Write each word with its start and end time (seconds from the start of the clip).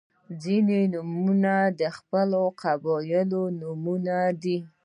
•ځینې 0.43 0.79
نومونه 0.93 1.53
د 1.79 1.81
قبیلو 2.61 3.43
نومونه 3.59 4.17
دي. 4.41 4.57